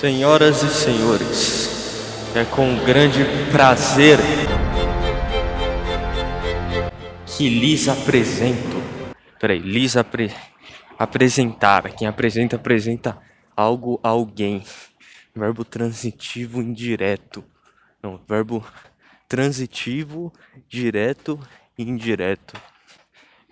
Senhoras 0.00 0.62
e 0.62 0.70
senhores, 0.70 2.34
é 2.34 2.42
com 2.42 2.82
grande 2.86 3.18
prazer 3.52 4.16
que 7.26 7.50
lhes 7.50 7.86
apresento. 7.86 8.78
Peraí, 9.38 9.58
lhes 9.58 9.98
apre... 9.98 10.34
apresentar. 10.98 11.92
Quem 11.92 12.08
apresenta, 12.08 12.56
apresenta 12.56 13.20
algo 13.54 14.00
a 14.02 14.08
alguém. 14.08 14.64
Verbo 15.36 15.66
transitivo 15.66 16.62
indireto. 16.62 17.44
Não, 18.02 18.18
verbo 18.26 18.66
transitivo, 19.28 20.32
direto 20.66 21.38
e 21.76 21.82
indireto. 21.82 22.58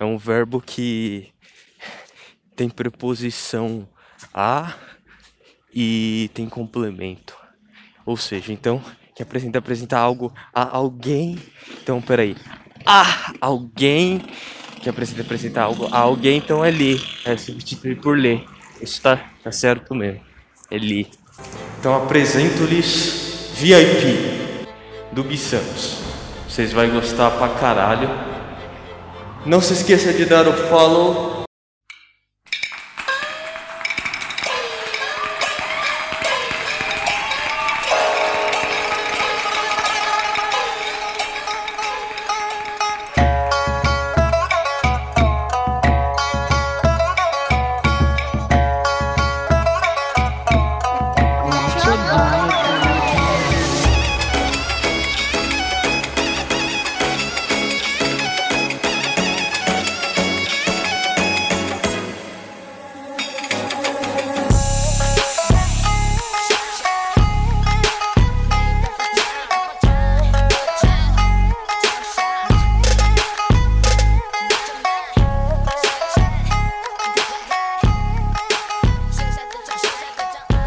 É 0.01 0.05
um 0.07 0.17
verbo 0.17 0.63
que 0.63 1.31
tem 2.57 2.71
preposição 2.71 3.87
a 4.33 4.73
e 5.81 6.29
tem 6.35 6.49
complemento. 6.49 7.37
Ou 8.05 8.17
seja, 8.17 8.53
então, 8.53 8.83
que 9.15 9.23
apresenta 9.23 9.61
apresenta 9.61 9.97
algo 9.97 10.35
a 10.53 10.77
alguém. 10.77 11.39
Então, 11.81 12.03
peraí. 12.03 12.37
A 12.85 13.33
alguém 13.41 14.21
que 14.83 14.89
apresenta 14.89 15.23
apresenta 15.23 15.63
algo 15.63 15.89
a 15.93 15.99
alguém, 15.99 16.39
então 16.39 16.65
é 16.65 16.71
ler. 16.73 17.01
É 17.25 17.37
substituir 17.37 18.01
por 18.01 18.19
ler. 18.19 18.45
Isso 18.83 19.01
tá, 19.01 19.31
tá 19.45 19.53
certo 19.53 19.95
mesmo. 19.95 20.21
É 20.69 20.77
ler. 20.77 21.07
Então 21.79 21.95
apresento-lhes 21.95 23.53
VIP 23.55 24.67
do 25.13 25.23
Gui 25.23 25.39
Santos. 25.39 25.99
Vocês 26.49 26.73
vão 26.73 26.91
gostar 26.91 27.31
pra 27.33 27.51
caralho. 27.51 28.09
Não 29.47 29.61
se 29.61 29.75
esqueça 29.75 30.13
de 30.13 30.25
dar 30.25 30.49
o 30.49 30.53
follow 30.53 31.38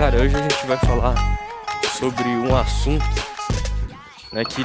Cara, 0.02 0.20
hoje 0.20 0.36
a 0.36 0.42
gente 0.42 0.66
vai 0.66 0.78
falar 0.78 1.14
sobre 2.00 2.28
um 2.28 2.56
assunto, 2.56 3.06
né, 4.34 4.44
que, 4.44 4.64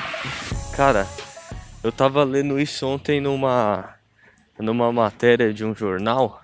cara, 0.75 1.07
eu 1.85 1.93
tava 1.93 2.25
lendo 2.25 2.59
isso 2.59 2.87
ontem 2.87 3.21
numa 3.21 3.97
numa 4.59 4.91
matéria 4.91 5.53
de 5.53 5.63
um 5.63 5.75
jornal, 5.75 6.43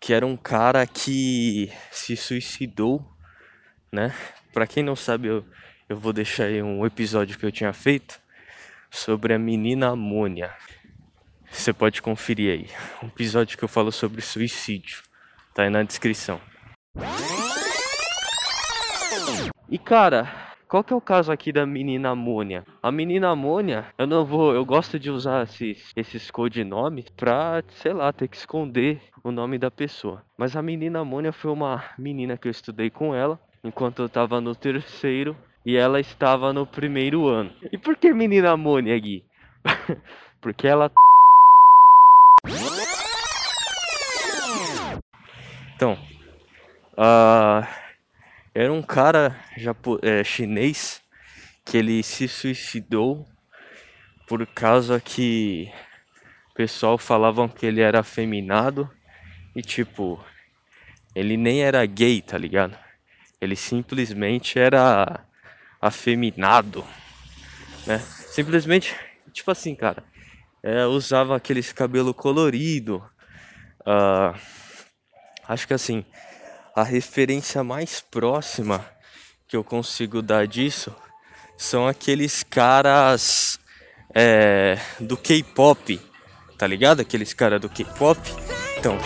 que 0.00 0.14
era 0.14 0.26
um 0.26 0.38
cara 0.38 0.86
que 0.86 1.70
se 1.90 2.16
suicidou, 2.16 3.06
né? 3.92 4.14
Para 4.54 4.66
quem 4.66 4.82
não 4.82 4.96
sabe, 4.96 5.28
eu, 5.28 5.44
eu 5.86 5.98
vou 5.98 6.14
deixar 6.14 6.44
aí 6.44 6.62
um 6.62 6.86
episódio 6.86 7.38
que 7.38 7.44
eu 7.44 7.52
tinha 7.52 7.74
feito 7.74 8.18
sobre 8.90 9.34
a 9.34 9.38
menina 9.38 9.88
Amônia. 9.90 10.50
Você 11.50 11.74
pode 11.74 12.00
conferir 12.00 12.52
aí. 12.52 12.70
Um 13.02 13.08
episódio 13.08 13.58
que 13.58 13.62
eu 13.62 13.68
falo 13.68 13.92
sobre 13.92 14.22
suicídio. 14.22 15.02
Tá 15.54 15.64
aí 15.64 15.68
na 15.68 15.82
descrição. 15.82 16.40
E 19.68 19.78
cara, 19.78 20.30
qual 20.72 20.82
que 20.82 20.92
é 20.92 20.96
o 20.96 21.00
caso 21.02 21.30
aqui 21.30 21.52
da 21.52 21.66
menina 21.66 22.10
Amônia? 22.10 22.64
A 22.82 22.90
menina 22.90 23.28
Amônia, 23.28 23.86
eu 23.98 24.06
não 24.06 24.24
vou, 24.24 24.54
eu 24.54 24.64
gosto 24.64 24.98
de 24.98 25.10
usar 25.10 25.42
esses, 25.44 25.92
esses 25.94 26.30
codinomes 26.30 27.04
pra, 27.16 27.62
sei 27.68 27.92
lá, 27.92 28.12
ter 28.12 28.26
que 28.26 28.36
esconder 28.36 29.00
o 29.22 29.30
nome 29.30 29.58
da 29.58 29.70
pessoa. 29.70 30.24
Mas 30.36 30.56
a 30.56 30.62
menina 30.62 31.00
Amônia 31.00 31.32
foi 31.32 31.50
uma 31.50 31.84
menina 31.98 32.38
que 32.38 32.48
eu 32.48 32.50
estudei 32.50 32.88
com 32.88 33.14
ela 33.14 33.38
enquanto 33.62 34.00
eu 34.00 34.08
tava 34.08 34.40
no 34.40 34.54
terceiro 34.54 35.36
e 35.64 35.76
ela 35.76 36.00
estava 36.00 36.52
no 36.52 36.66
primeiro 36.66 37.28
ano. 37.28 37.50
E 37.70 37.76
por 37.76 37.96
que 37.96 38.12
menina 38.12 38.52
Amônia, 38.52 38.98
Gui? 38.98 39.22
Porque 40.40 40.66
ela. 40.66 40.90
Então, 45.76 45.98
uh, 46.94 47.81
era 48.54 48.72
um 48.72 48.82
cara 48.82 49.36
japo, 49.56 49.98
é, 50.02 50.22
chinês 50.22 51.00
que 51.64 51.78
ele 51.78 52.02
se 52.02 52.28
suicidou 52.28 53.26
por 54.26 54.46
causa 54.46 55.00
que 55.00 55.72
o 56.50 56.54
pessoal 56.54 56.98
falavam 56.98 57.48
que 57.48 57.64
ele 57.64 57.80
era 57.80 58.00
afeminado 58.00 58.90
e 59.56 59.62
tipo, 59.62 60.22
ele 61.14 61.36
nem 61.36 61.62
era 61.62 61.84
gay, 61.86 62.20
tá 62.20 62.36
ligado? 62.36 62.76
Ele 63.40 63.56
simplesmente 63.56 64.58
era 64.58 65.24
afeminado, 65.80 66.84
né? 67.86 67.98
Simplesmente, 67.98 68.94
tipo 69.32 69.50
assim, 69.50 69.74
cara, 69.74 70.04
é, 70.62 70.84
usava 70.86 71.36
aqueles 71.36 71.72
cabelo 71.72 72.14
colorido, 72.14 73.02
uh, 73.80 74.38
acho 75.48 75.66
que 75.66 75.74
assim, 75.74 76.04
a 76.74 76.82
referência 76.82 77.62
mais 77.62 78.00
próxima 78.00 78.84
que 79.46 79.56
eu 79.56 79.62
consigo 79.62 80.22
dar 80.22 80.46
disso 80.46 80.94
são 81.56 81.86
aqueles 81.86 82.42
caras 82.42 83.58
é, 84.14 84.78
do 84.98 85.16
K-pop, 85.16 86.00
tá 86.56 86.66
ligado? 86.66 87.00
Aqueles 87.00 87.34
caras 87.34 87.60
do 87.60 87.68
K-pop. 87.68 88.18
Então. 88.78 88.98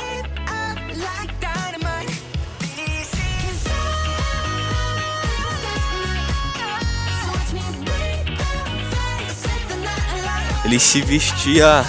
Ele 10.65 10.81
se 10.81 11.01
vestia 11.01 11.85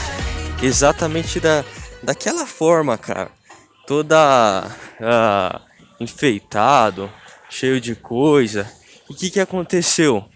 exatamente 0.61 1.39
da, 1.39 1.63
daquela 2.03 2.45
forma, 2.45 2.97
cara. 2.97 3.31
Toda 3.87 4.69
uh, 4.99 5.66
enfeitado, 5.99 7.11
cheio 7.49 7.79
de 7.81 7.95
coisa. 7.95 8.71
O 9.09 9.13
que, 9.13 9.29
que 9.29 9.39
aconteceu? 9.39 10.27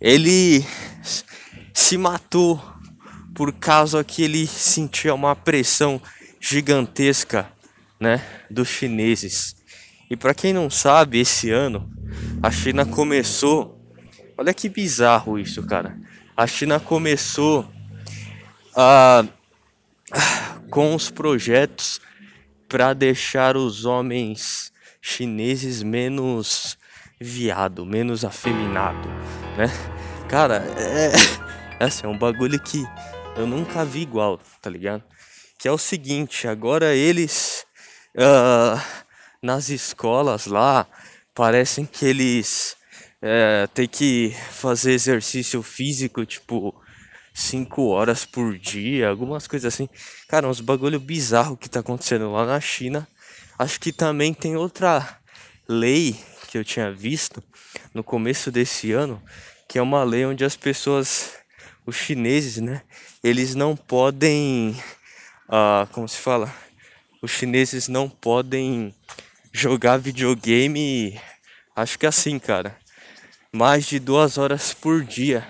Ele 0.00 0.64
se 1.72 1.96
matou 1.96 2.62
por 3.34 3.52
causa 3.52 4.04
que 4.04 4.22
ele 4.22 4.46
sentia 4.46 5.14
uma 5.14 5.34
pressão 5.34 6.00
gigantesca, 6.40 7.50
né, 7.98 8.24
dos 8.50 8.68
chineses. 8.68 9.56
E 10.10 10.16
para 10.16 10.34
quem 10.34 10.52
não 10.52 10.68
sabe, 10.68 11.18
esse 11.18 11.50
ano 11.50 11.90
a 12.42 12.50
China 12.50 12.84
começou, 12.84 13.80
olha 14.36 14.52
que 14.52 14.68
bizarro 14.68 15.38
isso, 15.38 15.62
cara. 15.62 15.98
A 16.36 16.46
China 16.46 16.78
começou 16.78 17.68
a 18.76 19.24
com 20.70 20.94
os 20.94 21.08
projetos 21.08 22.00
para 22.68 22.92
deixar 22.92 23.56
os 23.56 23.84
homens 23.84 24.72
chineses 25.00 25.82
menos 25.82 26.78
viado, 27.20 27.84
menos 27.84 28.24
afeminado, 28.24 29.08
né? 29.56 29.66
Cara, 30.28 30.56
é, 30.78 31.12
assim, 31.84 32.06
é 32.06 32.08
um 32.08 32.18
bagulho 32.18 32.60
que 32.60 32.84
eu 33.36 33.46
nunca 33.46 33.84
vi 33.84 34.02
igual, 34.02 34.40
tá 34.60 34.70
ligado? 34.70 35.02
Que 35.58 35.68
é 35.68 35.72
o 35.72 35.78
seguinte, 35.78 36.48
agora 36.48 36.94
eles 36.94 37.64
uh, 38.16 38.80
nas 39.42 39.68
escolas 39.68 40.46
lá 40.46 40.86
parecem 41.34 41.84
que 41.84 42.06
eles 42.06 42.76
uh, 43.22 43.68
têm 43.68 43.88
que 43.88 44.34
fazer 44.50 44.92
exercício 44.92 45.62
físico, 45.62 46.24
tipo 46.24 46.74
5 47.34 47.88
horas 47.88 48.24
por 48.24 48.56
dia, 48.56 49.08
algumas 49.08 49.46
coisas 49.48 49.74
assim. 49.74 49.88
Cara, 50.28 50.48
uns 50.48 50.60
bagulho 50.60 51.00
bizarro 51.00 51.56
que 51.56 51.68
tá 51.68 51.80
acontecendo 51.80 52.30
lá 52.32 52.46
na 52.46 52.60
China. 52.60 53.06
Acho 53.58 53.80
que 53.80 53.92
também 53.92 54.32
tem 54.32 54.56
outra 54.56 55.18
lei 55.68 56.16
que 56.48 56.56
eu 56.56 56.64
tinha 56.64 56.92
visto 56.92 57.42
no 57.92 58.04
começo 58.04 58.50
desse 58.50 58.92
ano, 58.92 59.20
que 59.68 59.78
é 59.78 59.82
uma 59.82 60.04
lei 60.04 60.24
onde 60.24 60.44
as 60.44 60.56
pessoas, 60.56 61.34
os 61.84 61.96
chineses, 61.96 62.58
né, 62.58 62.82
eles 63.22 63.54
não 63.54 63.76
podem, 63.76 64.80
ah, 65.48 65.88
como 65.92 66.08
se 66.08 66.18
fala, 66.18 66.54
os 67.20 67.30
chineses 67.30 67.88
não 67.88 68.08
podem 68.08 68.94
jogar 69.52 69.96
videogame 69.96 71.20
acho 71.74 71.98
que 71.98 72.06
assim, 72.06 72.38
cara, 72.38 72.76
mais 73.52 73.86
de 73.86 73.98
duas 73.98 74.38
horas 74.38 74.72
por 74.72 75.02
dia, 75.02 75.46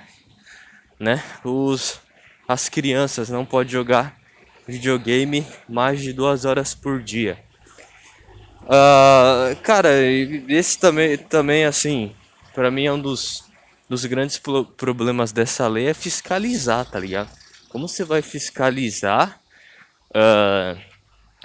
né? 0.98 1.22
Os, 1.44 2.00
as 2.46 2.68
crianças 2.68 3.28
não 3.28 3.44
podem 3.44 3.72
jogar 3.72 4.18
videogame 4.66 5.46
mais 5.68 6.00
de 6.00 6.12
duas 6.12 6.44
horas 6.44 6.74
por 6.74 7.02
dia. 7.02 7.38
Uh, 8.62 9.54
cara, 9.62 9.90
esse 10.48 10.78
também, 10.78 11.18
também 11.18 11.64
assim, 11.66 12.14
para 12.54 12.70
mim 12.70 12.86
é 12.86 12.92
um 12.92 13.00
dos, 13.00 13.44
dos 13.88 14.06
grandes 14.06 14.40
problemas 14.76 15.32
dessa 15.32 15.68
lei 15.68 15.88
é 15.88 15.94
fiscalizar, 15.94 16.86
tá 16.86 16.98
ligado? 16.98 17.30
Como 17.68 17.86
você 17.86 18.04
vai 18.04 18.22
fiscalizar 18.22 19.38
uh, 20.10 20.80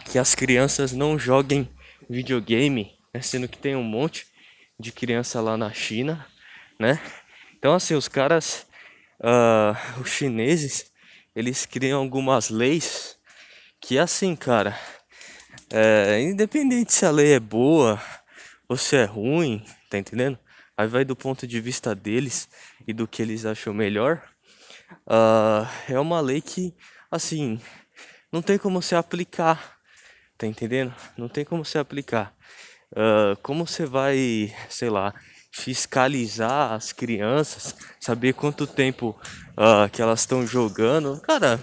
que 0.05 0.17
as 0.17 0.33
crianças 0.33 0.93
não 0.93 1.19
joguem 1.19 1.69
videogame, 2.09 2.93
né? 3.13 3.21
sendo 3.21 3.47
que 3.47 3.57
tem 3.57 3.75
um 3.75 3.83
monte 3.83 4.25
de 4.79 4.91
criança 4.91 5.41
lá 5.41 5.57
na 5.57 5.73
China, 5.73 6.25
né? 6.79 7.01
Então 7.57 7.73
assim, 7.73 7.95
os 7.95 8.07
caras, 8.07 8.65
uh, 9.19 10.01
os 10.01 10.09
chineses, 10.09 10.91
eles 11.35 11.65
criam 11.65 11.99
algumas 11.99 12.49
leis 12.49 13.17
que 13.81 13.97
assim, 13.97 14.35
cara, 14.35 14.77
é, 15.71 16.21
independente 16.21 16.93
se 16.93 17.05
a 17.05 17.11
lei 17.11 17.33
é 17.33 17.39
boa 17.39 18.01
ou 18.67 18.75
se 18.75 18.95
é 18.95 19.05
ruim, 19.05 19.63
tá 19.89 19.97
entendendo? 19.97 20.37
Aí 20.75 20.87
vai 20.87 21.05
do 21.05 21.15
ponto 21.15 21.45
de 21.45 21.59
vista 21.59 21.93
deles 21.93 22.47
e 22.87 22.93
do 22.93 23.07
que 23.07 23.21
eles 23.21 23.45
acham 23.45 23.73
melhor. 23.73 24.23
Uh, 25.05 25.67
é 25.87 25.99
uma 25.99 26.21
lei 26.21 26.41
que, 26.41 26.73
assim, 27.11 27.59
não 28.31 28.41
tem 28.41 28.57
como 28.57 28.81
se 28.81 28.95
aplicar, 28.95 29.77
tá 30.37 30.47
entendendo? 30.47 30.93
Não 31.17 31.27
tem 31.27 31.43
como 31.45 31.65
se 31.65 31.77
aplicar. 31.77 32.33
Uh, 32.91 33.37
como 33.43 33.67
você 33.67 33.85
vai, 33.85 34.55
sei 34.69 34.89
lá, 34.89 35.13
fiscalizar 35.51 36.73
as 36.73 36.91
crianças, 36.91 37.75
saber 37.99 38.33
quanto 38.33 38.67
tempo 38.67 39.19
uh, 39.57 39.89
que 39.91 40.01
elas 40.01 40.21
estão 40.21 40.45
jogando? 40.45 41.19
Cara, 41.21 41.59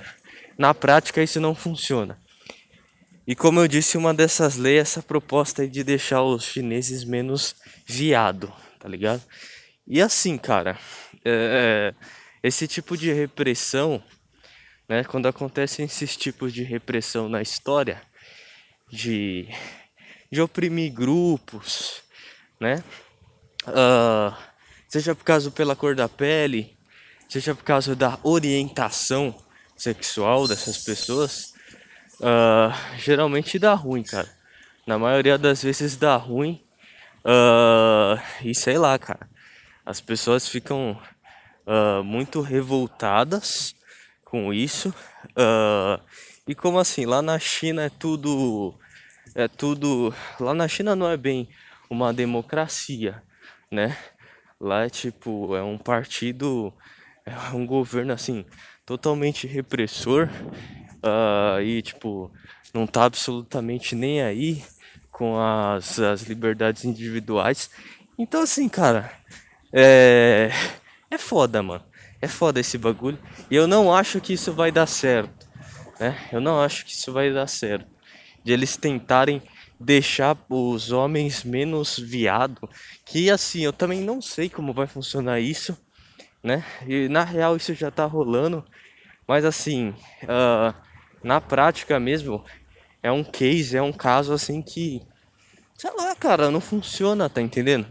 na 0.59 0.75
prática 0.75 1.23
isso 1.23 1.41
não 1.41 1.55
funciona. 1.55 2.19
E 3.27 3.35
como 3.35 3.59
eu 3.59 3.67
disse, 3.67 3.97
uma 3.97 4.15
dessas 4.15 4.56
leis 4.56 4.77
é 4.77 4.81
essa 4.83 5.03
proposta 5.03 5.67
de 5.67 5.83
deixar 5.83 6.23
os 6.23 6.44
chineses 6.44 7.03
menos 7.03 7.56
viado, 7.85 8.53
tá 8.79 8.88
ligado? 8.88 9.23
E 9.87 10.00
assim, 10.00 10.39
cara, 10.39 10.79
é, 11.25 11.93
é, 11.93 11.94
esse 12.43 12.69
tipo 12.69 12.97
de 12.97 13.12
repressão, 13.12 14.03
né, 14.89 15.03
quando 15.03 15.27
acontecem 15.27 15.85
esses 15.85 16.17
tipos 16.17 16.53
de 16.53 16.62
repressão 16.62 17.29
na 17.29 17.43
história, 17.43 18.00
de, 18.89 19.49
de 20.31 20.41
oprimir 20.41 20.93
grupos, 20.93 22.03
né, 22.61 22.85
uh, 23.69 24.37
seja 24.89 25.15
por 25.15 25.25
causa 25.25 25.51
pela 25.51 25.77
cor 25.77 25.95
da 25.95 26.09
pele, 26.09 26.77
seja 27.29 27.55
por 27.55 27.65
causa 27.65 27.95
da 27.95 28.19
orientação 28.23 29.35
sexual 29.77 30.49
dessas 30.49 30.79
pessoas, 30.79 31.53
uh, 32.21 32.73
geralmente 32.99 33.59
dá 33.59 33.75
ruim, 33.75 34.03
cara. 34.03 34.29
Na 34.87 34.99
maioria 34.99 35.37
das 35.37 35.63
vezes 35.63 35.97
dá 35.97 36.17
ruim. 36.17 36.63
Uh, 37.25 38.21
e 38.43 38.55
sei 38.55 38.79
lá, 38.79 38.99
cara. 38.99 39.29
As 39.85 40.01
pessoas 40.01 40.49
ficam 40.49 41.01
uh, 41.67 42.03
muito 42.03 42.41
revoltadas 42.41 43.75
com 44.25 44.53
isso. 44.53 44.95
e 46.47 46.55
como 46.55 46.79
assim? 46.79 47.05
Lá 47.05 47.23
na 47.23 47.39
China 47.39 47.85
é 47.85 47.91
tudo. 47.91 48.75
É 49.35 49.49
tudo. 49.49 50.15
Lá 50.41 50.55
na 50.55 50.67
China 50.67 50.97
não 50.97 51.09
é 51.09 51.17
bem 51.17 51.49
uma 51.91 52.13
democracia, 52.13 53.23
né? 53.71 53.97
Lá 54.61 54.85
é 54.85 54.91
tipo, 54.91 55.55
é 55.57 55.63
um 55.63 55.79
partido, 55.79 56.73
é 57.25 57.55
um 57.55 57.67
governo 57.67 58.13
assim, 58.13 58.45
totalmente 58.85 59.47
repressor 59.47 60.29
uh, 61.05 61.61
e 61.61 61.83
tipo 61.83 62.31
não 62.73 62.87
tá 62.87 63.05
absolutamente 63.05 63.95
nem 63.95 64.23
aí 64.23 64.63
com 65.11 65.39
as, 65.41 65.99
as 65.99 66.23
liberdades 66.23 66.85
individuais. 66.85 67.71
Então 68.19 68.43
assim, 68.43 68.69
cara, 68.69 69.11
é 69.73 70.51
é 71.11 71.19
foda, 71.19 71.63
mano. 71.63 71.85
É 72.21 72.29
foda 72.29 72.61
esse 72.61 72.79
bagulho. 72.79 73.19
E 73.51 73.57
eu 73.57 73.67
não 73.67 73.95
acho 73.95 74.21
que 74.21 74.33
isso 74.33 74.53
vai 74.53 74.73
dar 74.73 74.87
certo, 74.87 75.49
né? 76.01 76.17
Eu 76.33 76.41
não 76.41 76.61
acho 76.61 76.85
que 76.85 76.93
isso 76.93 77.13
vai 77.13 77.33
dar 77.33 77.47
certo. 77.47 77.87
De 78.45 78.53
eles 78.53 78.77
tentarem 78.77 79.43
deixar 79.78 80.37
os 80.49 80.90
homens 80.90 81.44
menos 81.44 81.99
viado, 81.99 82.69
que 83.05 83.31
assim, 83.31 83.61
eu 83.61 83.73
também 83.73 84.00
não 84.00 84.23
sei 84.23 84.49
como 84.49 84.73
vai 84.73 84.87
funcionar 84.87 85.40
isso, 85.40 85.76
né? 86.43 86.64
E 86.87 87.08
na 87.08 87.25
real 87.25 87.56
isso 87.56 87.75
já 87.75 87.90
tá 87.90 88.05
rolando, 88.05 88.64
mas 89.26 89.44
assim, 89.44 89.90
uh, 90.25 90.75
na 91.23 91.40
prática 91.40 91.99
mesmo, 91.99 92.44
é 93.02 93.11
um 93.11 93.23
case, 93.23 93.76
é 93.76 93.82
um 93.82 93.93
caso 93.93 94.32
assim 94.32 94.62
que, 94.62 95.02
sei 95.76 95.90
lá, 95.96 96.14
cara, 96.14 96.50
não 96.50 96.61
funciona, 96.61 97.29
tá 97.29 97.43
entendendo? 97.43 97.87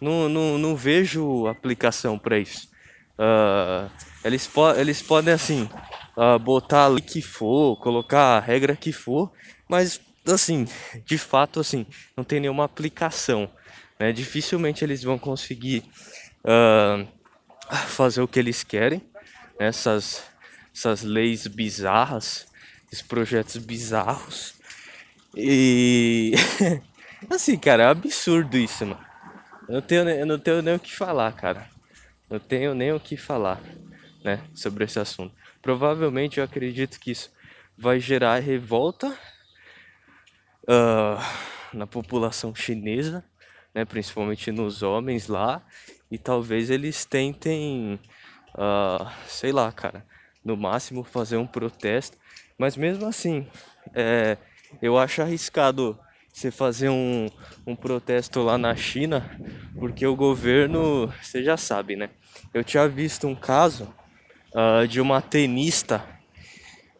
Não, 0.00 0.28
não, 0.28 0.56
não 0.56 0.74
vejo 0.74 1.46
aplicação 1.46 2.18
para 2.18 2.38
isso. 2.38 2.68
Uh, 3.18 3.90
eles, 4.24 4.46
po 4.46 4.70
eles 4.70 5.02
podem, 5.02 5.34
assim, 5.34 5.68
uh, 6.16 6.38
botar 6.38 6.86
ali 6.86 7.02
que 7.02 7.20
for, 7.20 7.76
colocar 7.76 8.38
a 8.38 8.40
regra 8.40 8.74
que 8.74 8.92
for, 8.92 9.30
mas, 9.68 10.00
assim, 10.26 10.66
de 11.04 11.18
fato, 11.18 11.60
assim, 11.60 11.86
não 12.16 12.24
tem 12.24 12.40
nenhuma 12.40 12.64
aplicação. 12.64 13.50
Né? 13.98 14.12
Dificilmente 14.12 14.84
eles 14.84 15.02
vão 15.02 15.18
conseguir 15.18 15.84
uh, 16.44 17.06
fazer 17.88 18.20
o 18.20 18.28
que 18.28 18.38
eles 18.38 18.62
querem. 18.62 19.02
Né? 19.58 19.66
Essas, 19.66 20.22
essas 20.74 21.02
leis 21.02 21.46
bizarras 21.46 22.50
esses 22.90 23.02
projetos 23.02 23.56
bizarros. 23.56 24.54
E 25.36 26.32
assim, 27.30 27.56
cara, 27.56 27.84
é 27.84 27.86
absurdo 27.86 28.56
isso, 28.56 28.84
mano. 28.84 29.06
Eu 29.68 29.74
não 29.74 29.82
tenho, 29.82 30.08
eu 30.08 30.26
não 30.26 30.38
tenho 30.38 30.62
nem 30.62 30.74
o 30.74 30.80
que 30.80 30.94
falar, 30.94 31.32
cara. 31.32 31.68
Não 32.28 32.40
tenho 32.40 32.74
nem 32.74 32.92
o 32.92 33.00
que 33.00 33.16
falar, 33.16 33.60
né, 34.24 34.40
sobre 34.54 34.84
esse 34.84 34.98
assunto. 34.98 35.34
Provavelmente 35.62 36.38
eu 36.38 36.44
acredito 36.44 36.98
que 36.98 37.12
isso 37.12 37.30
vai 37.78 38.00
gerar 38.00 38.38
revolta 38.40 39.16
uh, 40.64 41.76
na 41.76 41.86
população 41.86 42.54
chinesa, 42.54 43.24
né, 43.74 43.84
principalmente 43.84 44.50
nos 44.50 44.82
homens 44.82 45.28
lá, 45.28 45.62
e 46.10 46.18
talvez 46.18 46.70
eles 46.70 47.04
tentem, 47.04 48.00
uh, 48.54 49.10
sei 49.26 49.52
lá, 49.52 49.70
cara, 49.70 50.04
no 50.44 50.56
máximo 50.56 51.04
fazer 51.04 51.36
um 51.36 51.46
protesto 51.46 52.18
mas 52.60 52.76
mesmo 52.76 53.06
assim, 53.06 53.46
é, 53.94 54.36
eu 54.82 54.98
acho 54.98 55.22
arriscado 55.22 55.98
você 56.30 56.50
fazer 56.50 56.90
um, 56.90 57.26
um 57.66 57.74
protesto 57.74 58.42
lá 58.42 58.58
na 58.58 58.76
China, 58.76 59.30
porque 59.78 60.06
o 60.06 60.14
governo, 60.14 61.10
você 61.22 61.42
já 61.42 61.56
sabe, 61.56 61.96
né? 61.96 62.10
Eu 62.52 62.62
tinha 62.62 62.86
visto 62.86 63.26
um 63.26 63.34
caso 63.34 63.88
uh, 64.52 64.86
de 64.86 65.00
uma 65.00 65.22
tenista. 65.22 66.04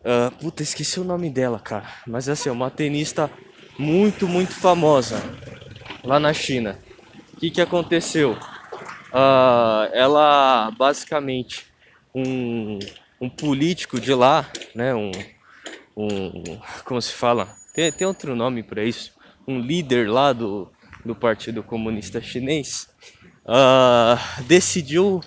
Uh, 0.00 0.34
puta, 0.36 0.62
esqueci 0.62 0.98
o 0.98 1.04
nome 1.04 1.28
dela, 1.28 1.60
cara. 1.60 1.92
Mas 2.06 2.26
assim, 2.26 2.48
uma 2.48 2.70
tenista 2.70 3.30
muito, 3.80 4.28
muito 4.28 4.52
famosa 4.52 5.22
lá 6.04 6.20
na 6.20 6.34
China. 6.34 6.78
O 7.32 7.36
que, 7.38 7.50
que 7.50 7.62
aconteceu? 7.62 8.32
Uh, 9.10 9.88
ela 9.94 10.70
basicamente 10.76 11.64
um, 12.14 12.78
um 13.18 13.30
político 13.30 13.98
de 13.98 14.12
lá, 14.12 14.46
né? 14.74 14.94
Um, 14.94 15.10
um 15.96 16.58
como 16.84 17.00
se 17.00 17.14
fala? 17.14 17.48
Tem, 17.74 17.90
tem 17.90 18.06
outro 18.06 18.36
nome 18.36 18.62
para 18.62 18.84
isso. 18.84 19.14
Um 19.48 19.58
líder 19.58 20.10
lá 20.10 20.34
do, 20.34 20.70
do 21.02 21.14
Partido 21.14 21.62
Comunista 21.62 22.20
Chinês 22.20 22.86
uh, 23.46 24.42
decidiu 24.42 25.22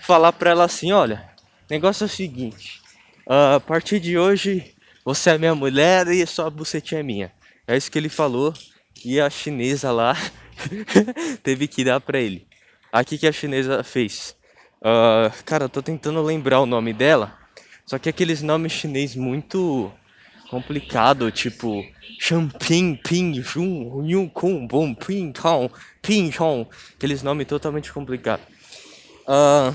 falar 0.00 0.32
para 0.32 0.50
ela 0.50 0.64
assim: 0.64 0.90
olha, 0.90 1.30
negócio 1.70 2.02
é 2.02 2.06
o 2.06 2.10
seguinte, 2.10 2.82
uh, 3.28 3.54
a 3.56 3.60
partir 3.60 4.00
de 4.00 4.18
hoje 4.18 4.74
você 5.04 5.30
é 5.30 5.38
minha 5.38 5.54
mulher 5.54 6.08
e 6.08 6.26
sua 6.26 6.50
bucetinha 6.50 6.98
é 6.98 7.04
minha. 7.04 7.41
É 7.72 7.76
isso 7.78 7.90
que 7.90 7.98
ele 7.98 8.10
falou 8.10 8.52
e 9.02 9.18
a 9.18 9.30
chinesa 9.30 9.90
lá 9.90 10.14
teve 11.42 11.66
que 11.66 11.82
dar 11.82 12.00
para 12.02 12.20
ele. 12.20 12.46
Aqui 12.92 13.16
que 13.16 13.26
a 13.26 13.32
chinesa 13.32 13.82
fez. 13.82 14.36
Uh, 14.82 15.32
cara, 15.46 15.64
eu 15.64 15.68
tô 15.70 15.80
tentando 15.80 16.20
lembrar 16.20 16.60
o 16.60 16.66
nome 16.66 16.92
dela. 16.92 17.34
Só 17.86 17.98
que 17.98 18.10
aqueles 18.10 18.42
nomes 18.42 18.72
chinês 18.72 19.16
muito 19.16 19.90
complicado, 20.50 21.30
tipo 21.30 21.82
Champing, 22.20 22.96
Ping, 22.96 23.40
Jun, 23.40 24.04
Yu 24.04 24.28
Kung, 24.28 24.66
Bom, 24.66 24.92
Ping, 24.92 25.32
Tong, 25.32 25.72
Ping, 26.02 26.30
Chong, 26.30 26.68
aqueles 26.94 27.22
nomes 27.22 27.46
totalmente 27.46 27.90
complicados. 27.90 28.44
Uh, 29.26 29.74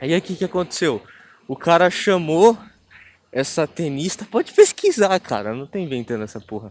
aí 0.00 0.16
o 0.16 0.22
que 0.22 0.36
que 0.36 0.44
aconteceu? 0.46 1.02
O 1.46 1.54
cara 1.54 1.90
chamou 1.90 2.56
essa 3.32 3.66
tenista, 3.66 4.24
pode 4.24 4.52
pesquisar, 4.52 5.18
cara, 5.20 5.54
não 5.54 5.66
tem 5.66 5.84
inventando 5.84 6.24
essa 6.24 6.40
porra. 6.40 6.70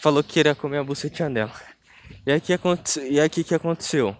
Falou 0.00 0.22
que 0.22 0.34
queria 0.34 0.54
comer 0.54 0.78
a 0.78 0.84
bucetinha 0.84 1.30
dela. 1.30 1.52
E 2.26 2.32
aí 2.32 2.40
que 2.40 2.52
aconteceu? 2.52 3.06
E 3.10 3.20
aqui 3.20 3.44
que 3.44 3.54
aconteceu? 3.54 4.16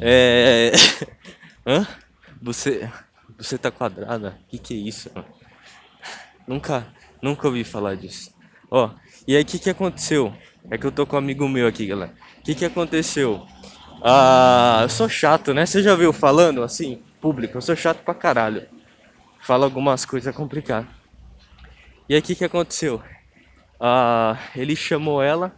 É. 0.00 0.72
Hã? 1.66 1.86
Você. 2.40 2.88
Você 3.38 3.56
tá 3.56 3.70
quadrada? 3.70 4.38
Que 4.48 4.58
que 4.58 4.74
é 4.74 4.76
isso? 4.76 5.10
Nunca, 6.46 6.86
nunca 7.22 7.46
ouvi 7.46 7.64
falar 7.64 7.96
disso. 7.96 8.34
Ó, 8.70 8.90
e 9.26 9.34
aí 9.34 9.44
que 9.44 9.58
que 9.58 9.70
aconteceu? 9.70 10.34
É 10.70 10.76
que 10.76 10.86
eu 10.86 10.92
tô 10.92 11.06
com 11.06 11.16
um 11.16 11.18
amigo 11.18 11.48
meu 11.48 11.66
aqui, 11.66 11.86
galera. 11.86 12.12
Que 12.44 12.54
que 12.54 12.64
aconteceu? 12.64 13.46
Ah, 14.02 14.80
eu 14.82 14.88
sou 14.88 15.08
chato, 15.08 15.54
né? 15.54 15.64
Você 15.64 15.82
já 15.82 15.94
viu 15.94 16.12
falando 16.12 16.62
assim, 16.62 17.02
público? 17.20 17.56
Eu 17.56 17.62
sou 17.62 17.76
chato 17.76 18.02
pra 18.04 18.14
caralho. 18.14 18.66
Fala 19.42 19.64
algumas 19.64 20.04
coisas 20.04 20.34
complicadas. 20.34 20.88
E 22.08 22.16
o 22.16 22.22
que 22.22 22.44
aconteceu? 22.44 23.02
Ah, 23.78 24.36
ele 24.54 24.76
chamou 24.76 25.22
ela 25.22 25.54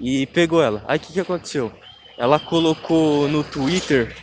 e 0.00 0.26
pegou 0.26 0.62
ela. 0.62 0.84
Aí 0.86 0.98
que 0.98 1.12
que 1.12 1.20
aconteceu? 1.20 1.72
Ela 2.16 2.38
colocou 2.38 3.28
no 3.28 3.44
Twitter 3.44 4.14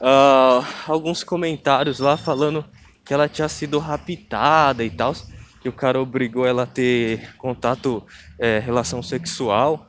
ah, 0.00 0.64
alguns 0.86 1.22
comentários 1.22 1.98
lá 1.98 2.16
falando 2.16 2.64
que 3.04 3.12
ela 3.12 3.28
tinha 3.28 3.48
sido 3.48 3.78
raptada 3.78 4.84
e 4.84 4.90
tal 4.90 5.14
que 5.62 5.68
o 5.68 5.72
cara 5.72 6.00
obrigou 6.00 6.44
ela 6.44 6.64
a 6.64 6.66
ter 6.66 7.36
contato, 7.36 8.04
é, 8.36 8.58
relação 8.58 9.00
sexual. 9.00 9.86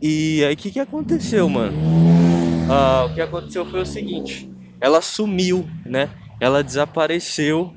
E 0.00 0.42
aí 0.44 0.54
o 0.54 0.56
que, 0.56 0.70
que 0.70 0.80
aconteceu, 0.80 1.46
mano? 1.48 1.76
Ah, 2.70 3.04
o 3.04 3.14
que 3.14 3.20
aconteceu 3.20 3.66
foi 3.66 3.82
o 3.82 3.86
seguinte: 3.86 4.50
ela 4.80 5.02
sumiu, 5.02 5.68
né? 5.84 6.08
Ela 6.40 6.62
desapareceu, 6.62 7.74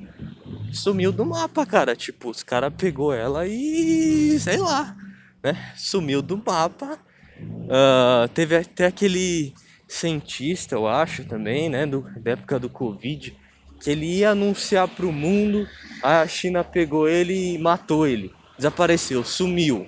sumiu 0.72 1.12
do 1.12 1.24
mapa, 1.24 1.64
cara. 1.64 1.94
Tipo, 1.94 2.30
os 2.30 2.42
caras 2.42 2.72
pegou 2.76 3.12
ela 3.12 3.46
e 3.46 4.38
sei 4.40 4.58
lá, 4.58 4.96
né? 5.42 5.72
Sumiu 5.76 6.22
do 6.22 6.36
mapa. 6.44 6.98
Uh, 7.40 8.28
teve 8.34 8.56
até 8.56 8.86
aquele 8.86 9.54
cientista, 9.86 10.74
eu 10.74 10.86
acho 10.86 11.24
também, 11.24 11.68
né? 11.68 11.86
Do, 11.86 12.02
da 12.20 12.32
época 12.32 12.58
do 12.58 12.68
Covid 12.68 13.36
que 13.80 13.90
ele 13.90 14.06
ia 14.06 14.30
anunciar 14.30 14.88
para 14.88 15.06
o 15.06 15.12
mundo, 15.12 15.68
a 16.02 16.26
China 16.26 16.64
pegou 16.64 17.08
ele 17.08 17.54
e 17.54 17.58
matou 17.58 18.06
ele. 18.06 18.32
Desapareceu, 18.56 19.22
sumiu, 19.22 19.86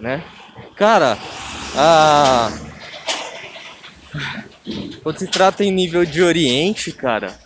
né? 0.00 0.24
Cara, 0.76 1.16
a 1.76 2.50
quando 5.02 5.18
se 5.18 5.26
trata 5.26 5.64
em 5.64 5.70
nível 5.70 6.04
de 6.04 6.22
Oriente, 6.22 6.92
cara, 6.92 7.38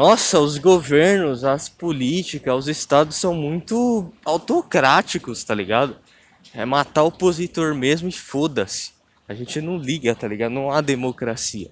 nossa, 0.00 0.40
os 0.40 0.56
governos, 0.56 1.44
as 1.44 1.68
políticas, 1.68 2.54
os 2.54 2.68
estados 2.68 3.16
são 3.16 3.34
muito 3.34 4.12
autocráticos, 4.24 5.44
tá 5.44 5.54
ligado? 5.54 5.96
É 6.54 6.64
matar 6.64 7.02
o 7.02 7.08
opositor 7.08 7.74
mesmo 7.74 8.08
e 8.08 8.12
foda-se. 8.12 8.92
A 9.28 9.34
gente 9.34 9.60
não 9.60 9.76
liga, 9.76 10.14
tá 10.14 10.26
ligado? 10.26 10.52
Não 10.52 10.70
há 10.70 10.80
democracia 10.80 11.70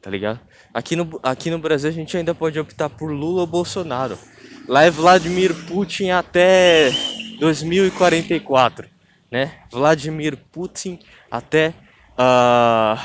tá 0.00 0.10
ligado? 0.10 0.40
Aqui 0.72 0.96
no, 0.96 1.20
aqui 1.22 1.50
no 1.50 1.58
Brasil 1.58 1.90
a 1.90 1.92
gente 1.92 2.16
ainda 2.16 2.34
pode 2.34 2.58
optar 2.58 2.88
por 2.88 3.10
Lula 3.10 3.42
ou 3.42 3.46
Bolsonaro. 3.46 4.18
Lá 4.66 4.84
é 4.84 4.90
Vladimir 4.90 5.54
Putin 5.66 6.10
até 6.10 6.90
2044, 7.38 8.88
né? 9.30 9.52
Vladimir 9.70 10.36
Putin 10.52 10.98
até 11.30 11.74
uh, 12.18 12.98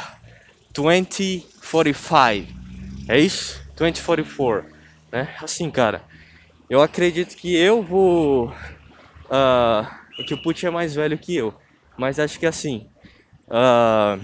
2045. 0.74 2.54
É 3.08 3.20
isso? 3.20 3.63
2044, 3.76 4.66
né? 5.12 5.36
Assim, 5.42 5.70
cara. 5.70 6.02
Eu 6.70 6.82
acredito 6.82 7.36
que 7.36 7.56
eu 7.56 7.84
vou. 7.84 8.50
Uh, 9.26 10.24
que 10.26 10.34
o 10.34 10.42
Putin 10.42 10.68
é 10.68 10.70
mais 10.70 10.96
velho 10.96 11.18
que 11.18 11.36
eu. 11.36 11.54
Mas 11.98 12.20
acho 12.20 12.40
que 12.40 12.46
assim. 12.46 12.88
Uh, 13.48 14.24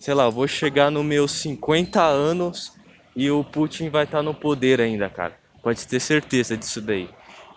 sei 0.00 0.14
lá, 0.14 0.28
vou 0.28 0.48
chegar 0.48 0.90
nos 0.90 1.04
meus 1.04 1.32
50 1.32 2.02
anos 2.02 2.72
e 3.14 3.30
o 3.30 3.44
Putin 3.44 3.90
vai 3.90 4.04
estar 4.04 4.18
tá 4.18 4.22
no 4.22 4.32
poder 4.32 4.80
ainda, 4.80 5.08
cara. 5.08 5.36
Pode 5.62 5.86
ter 5.86 6.00
certeza 6.00 6.56
disso 6.56 6.80
daí. 6.80 7.10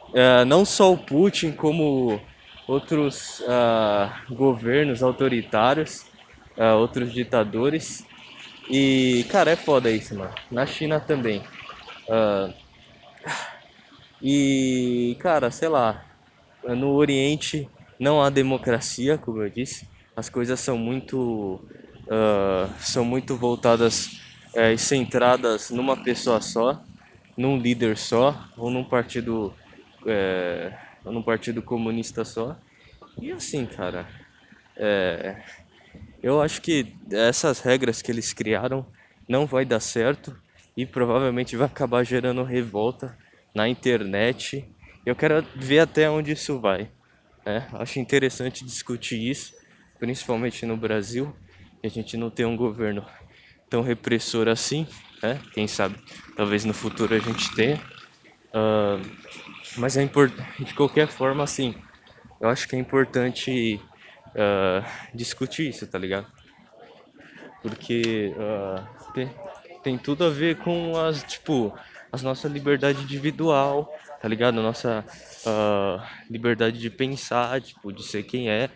Uh, 0.10 0.44
não 0.46 0.66
só 0.66 0.92
o 0.92 0.98
Putin, 0.98 1.52
como 1.52 2.20
outros 2.68 3.42
uh, 3.42 4.34
governos 4.34 5.02
autoritários, 5.02 6.06
uh, 6.58 6.78
outros 6.78 7.14
ditadores. 7.14 8.06
E, 8.72 9.26
cara, 9.30 9.52
é 9.52 9.56
foda 9.58 9.92
isso, 9.92 10.16
mano. 10.16 10.34
Na 10.50 10.66
China 10.66 11.00
também. 11.00 11.44
e, 14.22 15.18
cara, 15.20 15.52
sei 15.52 15.68
lá, 15.68 16.06
no 16.64 16.92
Oriente 16.94 17.70
não 18.00 18.24
há 18.24 18.30
democracia, 18.30 19.18
como 19.18 19.42
eu 19.44 19.50
disse. 19.50 19.88
As 20.16 20.30
coisas 20.30 20.60
são 20.60 20.78
muito 20.78 21.62
uh, 22.08 22.72
são 22.80 23.06
muito 23.06 23.36
voltadas 23.36 24.08
uh, 24.56 24.72
e 24.74 24.78
centradas 24.78 25.70
numa 25.70 25.96
pessoa 25.96 26.42
só, 26.42 26.82
num 27.38 27.58
líder 27.58 27.98
só, 27.98 28.48
ou 28.58 28.70
num 28.70 28.84
partido, 28.84 29.54
uh, 30.02 30.74
ou 31.06 31.12
num 31.12 31.22
partido 31.22 31.62
comunista 31.62 32.26
só. 32.26 32.58
E 33.20 33.32
assim, 33.32 33.66
cara, 33.66 34.08
é, 34.78 35.42
eu 36.22 36.42
acho 36.42 36.62
que 36.62 36.96
essas 37.12 37.60
regras 37.60 38.02
que 38.02 38.12
eles 38.12 38.34
criaram 38.34 38.86
não 39.28 39.46
vai 39.46 39.66
dar 39.66 39.80
certo 39.80 40.36
e 40.76 40.86
provavelmente 40.86 41.56
vai 41.56 41.68
acabar 41.68 42.04
gerando 42.04 42.44
revolta 42.44 43.18
na 43.54 43.68
internet. 43.68 44.66
Eu 45.06 45.16
quero 45.16 45.46
ver 45.56 45.80
até 45.80 46.10
onde 46.10 46.32
isso 46.32 46.60
vai. 46.60 46.90
Né? 47.46 47.68
Acho 47.74 48.00
interessante 48.00 48.64
discutir 48.64 49.30
isso, 49.30 49.54
principalmente 50.00 50.66
no 50.66 50.78
Brasil 50.78 51.36
que 51.82 51.88
a 51.88 51.90
gente 51.90 52.16
não 52.16 52.30
tem 52.30 52.46
um 52.46 52.56
governo 52.56 53.04
tão 53.70 53.82
repressor 53.82 54.48
assim, 54.48 54.88
né? 55.24 55.40
Quem 55.54 55.68
sabe, 55.68 55.96
talvez 56.36 56.64
no 56.64 56.74
futuro 56.74 57.16
a 57.16 57.20
gente 57.20 57.54
tenha. 57.56 57.78
Uh, 58.54 59.02
mas 59.78 59.98
é 59.98 60.04
importante, 60.04 60.64
de 60.64 60.74
qualquer 60.76 61.08
forma, 61.08 61.44
assim, 61.44 61.74
eu 62.40 62.50
acho 62.50 62.68
que 62.68 62.76
é 62.76 62.80
importante 62.80 63.82
uh, 64.36 64.86
discutir 65.14 65.70
isso, 65.70 65.88
tá 65.88 65.98
ligado? 65.98 66.28
Porque 67.62 68.34
uh, 68.36 69.14
tem, 69.14 69.30
tem 69.84 69.98
tudo 69.98 70.26
a 70.26 70.30
ver 70.30 70.58
com 70.58 70.98
as, 70.98 71.24
tipo, 71.24 71.74
as 72.12 72.22
nossa 72.22 72.48
liberdade 72.48 73.02
individual, 73.04 73.92
tá 74.22 74.28
ligado? 74.28 74.62
Nossa 74.62 75.06
uh, 75.46 76.02
liberdade 76.30 76.80
de 76.80 76.90
pensar, 76.90 77.62
tipo, 77.62 77.92
de 77.92 78.04
ser 78.04 78.24
quem 78.24 78.50
é. 78.50 78.70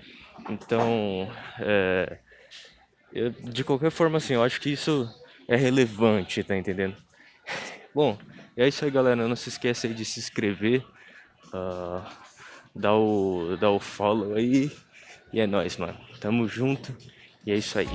Então, 0.50 1.30
é, 1.60 2.20
eu, 3.12 3.30
de 3.30 3.64
qualquer 3.64 3.92
forma, 3.92 4.18
assim, 4.18 4.34
eu 4.34 4.44
acho 4.44 4.60
que 4.60 4.70
isso 4.70 5.10
é 5.48 5.56
relevante, 5.56 6.44
tá 6.44 6.56
entendendo? 6.56 6.96
Bom, 7.96 8.18
é 8.58 8.68
isso 8.68 8.84
aí, 8.86 8.92
galera. 8.92 9.28
Não 9.28 9.36
se 9.36 9.50
esqueça 9.50 9.88
aí 9.88 9.94
de 9.94 10.06
se 10.06 10.20
inscrever, 10.20 10.84
uh, 11.54 12.06
dar, 12.76 12.96
o, 12.96 13.58
dar 13.60 13.72
o 13.72 13.80
follow 13.80 14.36
aí. 14.36 14.72
E 15.36 15.42
é 15.42 15.46
nóis, 15.46 15.76
mano. 15.76 15.98
Tamo 16.22 16.48
junto. 16.48 16.96
E 17.46 17.52
é 17.52 17.58
isso 17.58 17.78
aí. 17.78 17.90